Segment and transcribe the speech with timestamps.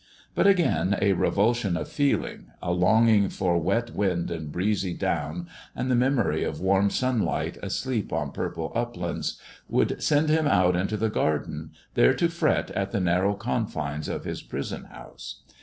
[0.33, 5.91] But again a revulsion of feeling, a longing for wet wind and breezy down, and
[5.91, 11.11] the memory of warm sunlight asleep on purple uplands, would send him out into the
[11.11, 15.43] garden, there to fret at the narrow confines of his prison house.